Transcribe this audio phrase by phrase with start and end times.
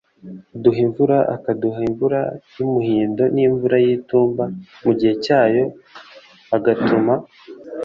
[0.55, 2.19] uduha imvura akaduha imvura
[2.55, 4.43] y umuhindo n imvura y itumba
[4.83, 5.73] mu gihe cyayo m
[6.57, 7.13] agatuma